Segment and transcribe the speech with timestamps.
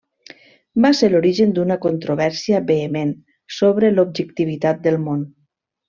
[0.85, 3.13] Va ser l'origen d'una controvèrsia vehement
[3.61, 5.25] sobre l'objectivitat del món.